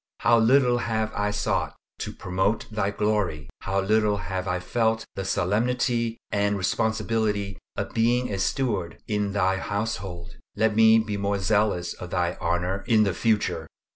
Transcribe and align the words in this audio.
How 0.21 0.39
little 0.39 0.79
have 0.79 1.13
I 1.13 1.29
sought 1.29 1.75
to 1.99 2.11
promote 2.11 2.65
Thy 2.71 2.89
glory. 2.89 3.51
How 3.59 3.81
little 3.81 4.17
have 4.17 4.47
I 4.47 4.57
felt 4.59 5.05
the 5.13 5.23
solemnity 5.23 6.17
and 6.31 6.57
responsibility 6.57 7.59
of 7.75 7.93
being 7.93 8.33
a 8.33 8.39
steward 8.39 8.97
in 9.07 9.33
Thy 9.33 9.57
household! 9.57 10.37
Let 10.55 10.75
me 10.75 10.97
be 10.97 11.17
more 11.17 11.37
zealous 11.37 11.93
for 11.93 12.07
Thy 12.07 12.35
honor 12.41 12.83
in 12.87 13.03
the 13.03 13.13
future. 13.13 13.67